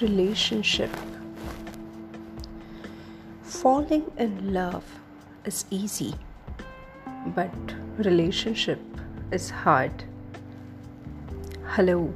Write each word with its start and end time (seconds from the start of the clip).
relationship. 0.00 0.90
Falling 3.42 4.10
in 4.18 4.52
love 4.52 4.84
is 5.44 5.64
easy, 5.70 6.14
but 7.34 7.50
relationship 7.98 8.80
is 9.30 9.50
hard. 9.50 10.04
Hello, 11.66 12.12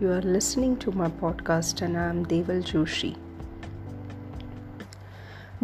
you 0.00 0.10
are 0.10 0.22
listening 0.22 0.76
to 0.78 0.90
my 0.92 1.08
podcast, 1.08 1.82
and 1.82 1.96
I 1.96 2.04
am 2.08 2.26
Deval 2.26 2.62
Joshi. 2.62 3.16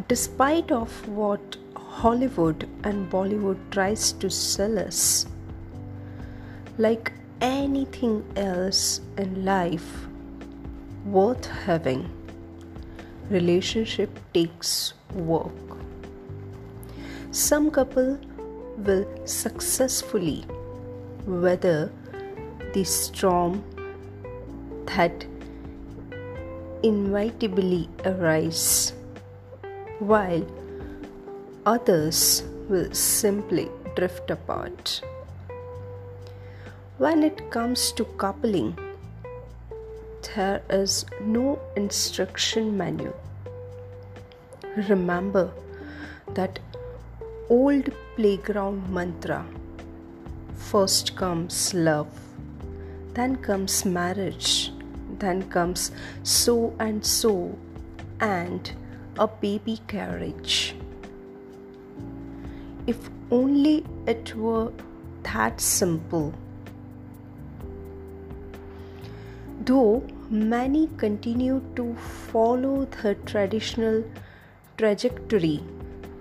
Despite 0.08 0.70
of 0.70 1.08
what 1.08 1.56
Hollywood 1.74 2.68
and 2.84 3.10
Bollywood 3.10 3.58
tries 3.70 4.12
to 4.12 4.30
sell 4.30 4.78
us, 4.78 5.26
like 6.78 7.12
anything 7.40 8.24
else 8.36 9.00
in 9.16 9.44
life 9.44 10.06
worth 11.06 11.46
having, 11.46 12.10
relationship 13.30 14.18
takes 14.34 14.94
work. 15.14 15.52
Some 17.30 17.70
couple 17.70 18.18
will 18.78 19.06
successfully 19.24 20.44
weather 21.26 21.92
the 22.74 22.84
storm 22.84 23.62
that 24.86 25.24
inevitably 26.82 27.88
arise, 28.04 28.92
while 29.98 30.44
others 31.64 32.42
will 32.68 32.92
simply 32.92 33.70
drift 33.94 34.30
apart. 34.30 35.00
When 36.98 37.22
it 37.22 37.50
comes 37.50 37.92
to 37.92 38.04
coupling, 38.04 38.76
there 40.36 40.62
is 40.68 41.04
no 41.20 41.58
instruction 41.76 42.76
manual. 42.76 43.18
Remember 44.88 45.50
that 46.34 46.58
old 47.48 47.88
playground 48.16 48.90
mantra 48.90 49.46
first 50.54 51.16
comes 51.16 51.72
love, 51.72 52.08
then 53.14 53.36
comes 53.36 53.84
marriage, 53.84 54.72
then 55.18 55.42
comes 55.48 55.90
so 56.22 56.74
and 56.78 57.04
so, 57.04 57.58
and 58.20 58.72
a 59.18 59.26
baby 59.26 59.80
carriage. 59.86 60.74
If 62.86 63.08
only 63.30 63.84
it 64.06 64.34
were 64.36 64.72
that 65.22 65.60
simple 65.60 66.34
Though 69.66 70.04
many 70.30 70.88
continue 70.96 71.62
to 71.76 71.94
follow 72.30 72.84
the 73.02 73.14
traditional 73.26 74.04
trajectory, 74.76 75.62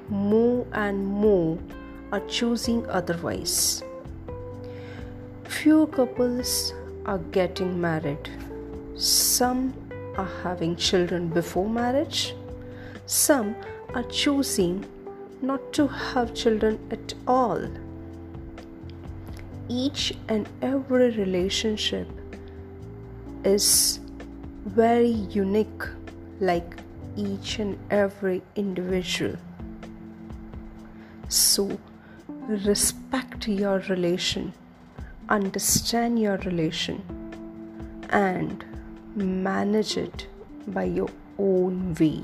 more 0.09 0.65
and 0.73 1.05
more 1.05 1.57
are 2.11 2.25
choosing 2.27 2.87
otherwise. 2.89 3.83
Few 5.45 5.87
couples 5.87 6.73
are 7.05 7.17
getting 7.17 7.79
married. 7.79 8.29
Some 8.95 9.73
are 10.17 10.29
having 10.43 10.75
children 10.75 11.29
before 11.29 11.69
marriage. 11.69 12.35
Some 13.05 13.55
are 13.93 14.03
choosing 14.03 14.85
not 15.41 15.73
to 15.73 15.87
have 15.87 16.33
children 16.33 16.79
at 16.91 17.13
all. 17.27 17.61
Each 19.67 20.13
and 20.27 20.47
every 20.61 21.11
relationship 21.11 22.07
is 23.45 23.99
very 24.65 25.07
unique, 25.07 25.83
like 26.39 26.77
each 27.15 27.59
and 27.59 27.77
every 27.91 28.41
individual. 28.55 29.37
So, 31.29 31.79
respect 32.47 33.47
your 33.47 33.79
relation, 33.89 34.53
understand 35.29 36.19
your 36.19 36.37
relation, 36.37 37.01
and 38.09 38.63
manage 39.15 39.97
it 39.97 40.27
by 40.67 40.83
your 40.83 41.09
own 41.37 41.93
way. 41.99 42.21